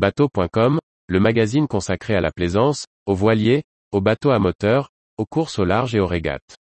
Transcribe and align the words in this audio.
Bateau.com, 0.00 0.78
le 1.08 1.20
magazine 1.20 1.68
consacré 1.68 2.14
à 2.14 2.22
la 2.22 2.30
plaisance, 2.30 2.86
aux 3.04 3.14
voiliers, 3.14 3.64
aux 3.92 4.00
bateaux 4.00 4.30
à 4.30 4.38
moteur, 4.38 4.88
aux 5.18 5.26
courses 5.26 5.58
au 5.58 5.66
large 5.66 5.94
et 5.94 6.00
aux 6.00 6.06
régates. 6.06 6.56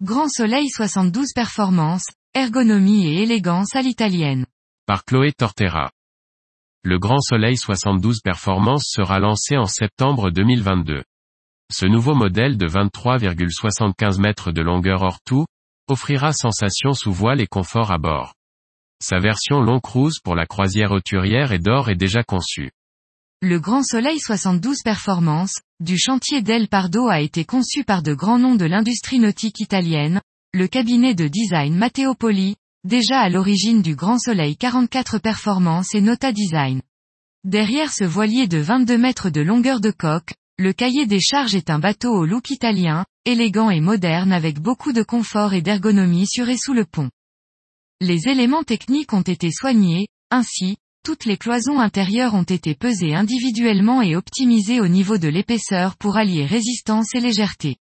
Grand 0.00 0.28
Soleil 0.30 0.70
72 0.70 1.34
Performance, 1.34 2.06
ergonomie 2.34 3.08
et 3.08 3.24
élégance 3.24 3.76
à 3.76 3.82
l'italienne. 3.82 4.46
Par 4.86 5.04
Chloé 5.04 5.32
Tortera. 5.36 5.90
Le 6.90 6.98
Grand 6.98 7.20
Soleil 7.20 7.58
72 7.58 8.22
Performance 8.24 8.84
sera 8.86 9.18
lancé 9.18 9.58
en 9.58 9.66
septembre 9.66 10.30
2022. 10.30 11.02
Ce 11.70 11.84
nouveau 11.84 12.14
modèle 12.14 12.56
de 12.56 12.66
23,75 12.66 14.18
mètres 14.18 14.52
de 14.52 14.62
longueur 14.62 15.02
hors 15.02 15.20
tout, 15.22 15.44
offrira 15.86 16.32
sensation 16.32 16.94
sous 16.94 17.12
voile 17.12 17.42
et 17.42 17.46
confort 17.46 17.90
à 17.90 17.98
bord. 17.98 18.32
Sa 19.02 19.18
version 19.18 19.60
long 19.60 19.80
cruise 19.80 20.18
pour 20.24 20.34
la 20.34 20.46
croisière 20.46 20.92
hauturière 20.92 21.52
et 21.52 21.58
d'or 21.58 21.90
est 21.90 21.94
déjà 21.94 22.22
conçue. 22.22 22.70
Le 23.42 23.60
Grand 23.60 23.82
Soleil 23.82 24.18
72 24.18 24.78
Performance, 24.82 25.60
du 25.80 25.98
chantier 25.98 26.40
Del 26.40 26.68
Pardo 26.68 27.08
a 27.08 27.20
été 27.20 27.44
conçu 27.44 27.84
par 27.84 28.02
de 28.02 28.14
grands 28.14 28.38
noms 28.38 28.56
de 28.56 28.64
l'industrie 28.64 29.18
nautique 29.18 29.60
italienne, 29.60 30.22
le 30.54 30.66
cabinet 30.68 31.14
de 31.14 31.28
design 31.28 31.76
Matteo 31.76 32.14
Poli, 32.14 32.56
déjà 32.84 33.20
à 33.20 33.28
l'origine 33.28 33.82
du 33.82 33.94
Grand 33.94 34.18
Soleil 34.18 34.56
44 34.56 35.18
Performance 35.18 35.94
et 35.94 36.00
Nota 36.00 36.32
Design. 36.32 36.80
Derrière 37.44 37.92
ce 37.92 38.04
voilier 38.04 38.46
de 38.46 38.58
22 38.58 38.96
mètres 38.96 39.30
de 39.30 39.40
longueur 39.40 39.80
de 39.80 39.90
coque, 39.90 40.34
le 40.58 40.72
cahier 40.72 41.06
des 41.06 41.20
charges 41.20 41.54
est 41.54 41.70
un 41.70 41.78
bateau 41.78 42.12
au 42.12 42.24
look 42.24 42.50
italien, 42.50 43.04
élégant 43.24 43.70
et 43.70 43.80
moderne 43.80 44.32
avec 44.32 44.60
beaucoup 44.60 44.92
de 44.92 45.02
confort 45.02 45.54
et 45.54 45.62
d'ergonomie 45.62 46.26
sur 46.26 46.48
et 46.48 46.56
sous 46.56 46.72
le 46.72 46.84
pont. 46.84 47.10
Les 48.00 48.28
éléments 48.28 48.64
techniques 48.64 49.12
ont 49.12 49.22
été 49.22 49.50
soignés, 49.50 50.08
ainsi, 50.30 50.76
toutes 51.04 51.24
les 51.24 51.36
cloisons 51.36 51.78
intérieures 51.78 52.34
ont 52.34 52.42
été 52.42 52.74
pesées 52.74 53.14
individuellement 53.14 54.02
et 54.02 54.16
optimisées 54.16 54.80
au 54.80 54.88
niveau 54.88 55.18
de 55.18 55.28
l'épaisseur 55.28 55.96
pour 55.96 56.16
allier 56.16 56.44
résistance 56.44 57.14
et 57.14 57.20
légèreté. 57.20 57.76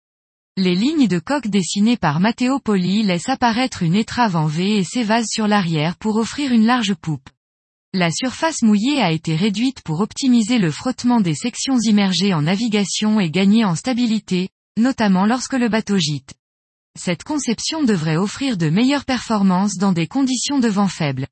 Les 0.59 0.73
lignes 0.73 1.07
de 1.07 1.19
coque 1.19 1.49
dessinées 1.49 1.97
par 1.97 2.19
Matteo 2.19 2.57
Poli 2.57 3.03
laissent 3.03 3.29
apparaître 3.29 3.83
une 3.83 3.93
étrave 3.93 4.35
en 4.35 4.47
V 4.47 4.77
et 4.77 4.83
s'évasent 4.83 5.29
sur 5.29 5.47
l'arrière 5.47 5.95
pour 5.97 6.15
offrir 6.15 6.51
une 6.51 6.65
large 6.65 6.95
poupe. 6.95 7.29
La 7.93 8.09
surface 8.09 8.63
mouillée 8.63 8.99
a 8.99 9.11
été 9.11 9.35
réduite 9.35 9.83
pour 9.83 10.01
optimiser 10.01 10.57
le 10.57 10.71
frottement 10.71 11.21
des 11.21 11.35
sections 11.35 11.77
immergées 11.79 12.33
en 12.33 12.41
navigation 12.41 13.19
et 13.19 13.29
gagner 13.29 13.65
en 13.65 13.75
stabilité, 13.75 14.49
notamment 14.79 15.27
lorsque 15.27 15.53
le 15.53 15.69
bateau 15.69 15.99
gîte. 15.99 16.33
Cette 16.99 17.23
conception 17.23 17.83
devrait 17.83 18.17
offrir 18.17 18.57
de 18.57 18.71
meilleures 18.71 19.05
performances 19.05 19.75
dans 19.77 19.91
des 19.91 20.07
conditions 20.07 20.57
de 20.57 20.69
vent 20.69 20.87
faible. 20.87 21.27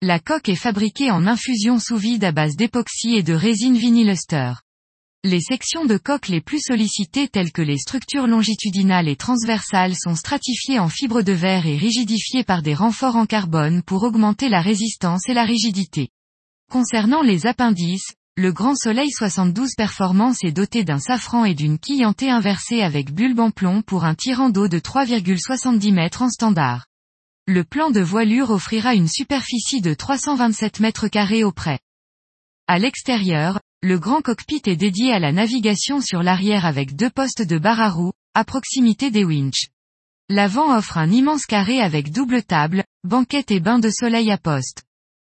La 0.00 0.18
coque 0.18 0.48
est 0.48 0.56
fabriquée 0.56 1.12
en 1.12 1.28
infusion 1.28 1.78
sous 1.78 1.96
vide 1.96 2.24
à 2.24 2.32
base 2.32 2.56
d'époxy 2.56 3.14
et 3.14 3.22
de 3.22 3.34
résine 3.34 3.78
vinyluster. 3.78 4.54
Les 5.24 5.40
sections 5.40 5.84
de 5.84 5.98
coque 5.98 6.26
les 6.26 6.40
plus 6.40 6.58
sollicitées 6.58 7.28
telles 7.28 7.52
que 7.52 7.62
les 7.62 7.78
structures 7.78 8.26
longitudinales 8.26 9.06
et 9.06 9.14
transversales 9.14 9.94
sont 9.94 10.16
stratifiées 10.16 10.80
en 10.80 10.88
fibres 10.88 11.22
de 11.22 11.30
verre 11.30 11.64
et 11.64 11.76
rigidifiées 11.76 12.42
par 12.42 12.60
des 12.60 12.74
renforts 12.74 13.14
en 13.14 13.24
carbone 13.24 13.84
pour 13.84 14.02
augmenter 14.02 14.48
la 14.48 14.60
résistance 14.60 15.28
et 15.28 15.32
la 15.32 15.44
rigidité. 15.44 16.08
Concernant 16.72 17.22
les 17.22 17.46
appendices, 17.46 18.14
le 18.36 18.52
Grand 18.52 18.74
Soleil 18.74 19.12
72 19.12 19.76
Performance 19.76 20.42
est 20.42 20.50
doté 20.50 20.82
d'un 20.82 20.98
safran 20.98 21.44
et 21.44 21.54
d'une 21.54 21.78
quille 21.78 22.02
inversée 22.02 22.82
avec 22.82 23.14
bulbe 23.14 23.38
en 23.38 23.52
plomb 23.52 23.82
pour 23.82 24.04
un 24.04 24.16
tirant 24.16 24.50
d'eau 24.50 24.66
de 24.66 24.80
3,70 24.80 25.92
mètres 25.92 26.22
en 26.22 26.30
standard. 26.30 26.86
Le 27.46 27.62
plan 27.62 27.92
de 27.92 28.00
voilure 28.00 28.50
offrira 28.50 28.96
une 28.96 29.08
superficie 29.08 29.82
de 29.82 29.94
327 29.94 30.80
mètres 30.80 31.06
carrés 31.06 31.44
au 31.44 31.52
près. 31.52 31.78
À 32.66 32.80
l'extérieur, 32.80 33.60
le 33.84 33.98
grand 33.98 34.22
cockpit 34.22 34.62
est 34.66 34.76
dédié 34.76 35.12
à 35.12 35.18
la 35.18 35.32
navigation 35.32 36.00
sur 36.00 36.22
l'arrière 36.22 36.66
avec 36.66 36.94
deux 36.94 37.10
postes 37.10 37.42
de 37.42 37.58
barre 37.58 37.80
à 37.80 37.90
roues, 37.90 38.12
à 38.32 38.44
proximité 38.44 39.10
des 39.10 39.24
winches. 39.24 39.66
L'avant 40.28 40.76
offre 40.76 40.98
un 40.98 41.10
immense 41.10 41.46
carré 41.46 41.80
avec 41.80 42.12
double 42.12 42.44
table, 42.44 42.84
banquette 43.02 43.50
et 43.50 43.58
bain 43.58 43.80
de 43.80 43.90
soleil 43.90 44.30
à 44.30 44.38
poste. 44.38 44.84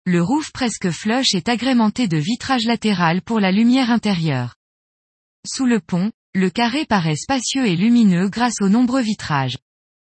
Le 0.04 0.22
roof 0.22 0.52
presque 0.52 0.90
flush 0.90 1.34
est 1.34 1.48
agrémenté 1.48 2.06
de 2.06 2.18
vitrage 2.18 2.66
latéral 2.66 3.22
pour 3.22 3.40
la 3.40 3.50
lumière 3.50 3.90
intérieure. 3.90 4.56
Sous 5.46 5.64
le 5.64 5.80
pont, 5.80 6.12
le 6.34 6.50
carré 6.50 6.84
paraît 6.84 7.16
spacieux 7.16 7.66
et 7.66 7.76
lumineux 7.76 8.28
grâce 8.28 8.60
aux 8.60 8.68
nombreux 8.68 9.00
vitrages. 9.00 9.56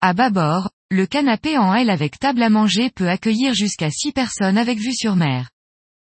À 0.02 0.14
bâbord, 0.14 0.70
le 0.92 1.06
canapé 1.06 1.58
en 1.58 1.74
L 1.74 1.90
avec 1.90 2.20
table 2.20 2.44
à 2.44 2.50
manger 2.50 2.90
peut 2.90 3.10
accueillir 3.10 3.54
jusqu'à 3.54 3.90
6 3.90 4.12
personnes 4.12 4.58
avec 4.58 4.80
vue 4.80 4.96
sur 4.96 5.16
mer. 5.16 5.50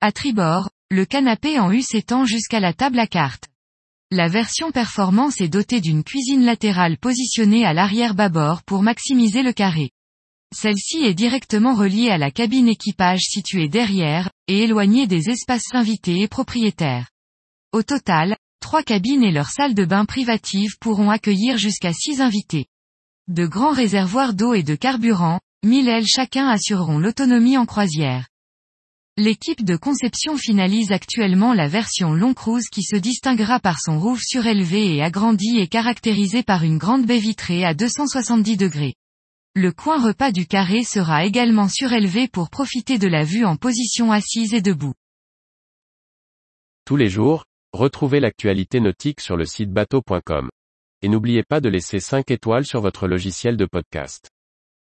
À 0.00 0.12
tribord, 0.12 0.70
le 0.90 1.04
canapé 1.04 1.58
en 1.58 1.72
U 1.72 1.82
s'étend 1.82 2.24
jusqu'à 2.24 2.60
la 2.60 2.72
table 2.72 3.00
à 3.00 3.08
cartes. 3.08 3.48
La 4.12 4.28
version 4.28 4.70
performance 4.70 5.40
est 5.40 5.48
dotée 5.48 5.80
d'une 5.80 6.04
cuisine 6.04 6.44
latérale 6.44 6.96
positionnée 6.96 7.66
à 7.66 7.72
l'arrière 7.72 8.14
bâbord 8.14 8.62
pour 8.62 8.84
maximiser 8.84 9.42
le 9.42 9.52
carré. 9.52 9.90
Celle-ci 10.54 10.98
est 11.04 11.14
directement 11.14 11.74
reliée 11.74 12.10
à 12.10 12.18
la 12.18 12.30
cabine 12.30 12.68
équipage 12.68 13.22
située 13.22 13.68
derrière, 13.68 14.30
et 14.46 14.62
éloignée 14.62 15.08
des 15.08 15.28
espaces 15.28 15.74
invités 15.74 16.20
et 16.20 16.28
propriétaires. 16.28 17.10
Au 17.72 17.82
total, 17.82 18.36
trois 18.60 18.84
cabines 18.84 19.24
et 19.24 19.32
leur 19.32 19.48
salle 19.48 19.74
de 19.74 19.84
bain 19.84 20.04
privative 20.04 20.78
pourront 20.80 21.10
accueillir 21.10 21.58
jusqu'à 21.58 21.92
six 21.92 22.20
invités. 22.20 22.66
De 23.26 23.44
grands 23.44 23.72
réservoirs 23.72 24.34
d'eau 24.34 24.54
et 24.54 24.62
de 24.62 24.76
carburant, 24.76 25.40
1000 25.64 25.88
ailes 25.88 26.06
chacun 26.06 26.46
assureront 26.46 27.00
l'autonomie 27.00 27.58
en 27.58 27.66
croisière. 27.66 28.28
L'équipe 29.18 29.64
de 29.64 29.76
conception 29.76 30.36
finalise 30.36 30.92
actuellement 30.92 31.54
la 31.54 31.68
version 31.68 32.12
long 32.12 32.34
cruise 32.34 32.68
qui 32.68 32.82
se 32.82 32.96
distinguera 32.96 33.60
par 33.60 33.80
son 33.80 33.98
roof 33.98 34.20
surélevé 34.20 34.94
et 34.94 35.02
agrandi 35.02 35.58
et 35.58 35.68
caractérisé 35.68 36.42
par 36.42 36.64
une 36.64 36.76
grande 36.76 37.06
baie 37.06 37.18
vitrée 37.18 37.64
à 37.64 37.72
270 37.72 38.58
degrés. 38.58 38.94
Le 39.54 39.72
coin 39.72 40.04
repas 40.06 40.32
du 40.32 40.46
carré 40.46 40.84
sera 40.84 41.24
également 41.24 41.66
surélevé 41.66 42.28
pour 42.28 42.50
profiter 42.50 42.98
de 42.98 43.08
la 43.08 43.24
vue 43.24 43.46
en 43.46 43.56
position 43.56 44.12
assise 44.12 44.52
et 44.52 44.60
debout. 44.60 44.92
Tous 46.84 46.96
les 46.96 47.08
jours, 47.08 47.46
retrouvez 47.72 48.20
l'actualité 48.20 48.80
nautique 48.80 49.22
sur 49.22 49.38
le 49.38 49.46
site 49.46 49.72
bateau.com 49.72 50.50
et 51.00 51.08
n'oubliez 51.08 51.42
pas 51.42 51.62
de 51.62 51.70
laisser 51.70 52.00
5 52.00 52.30
étoiles 52.30 52.66
sur 52.66 52.82
votre 52.82 53.08
logiciel 53.08 53.56
de 53.56 53.64
podcast. 53.64 54.28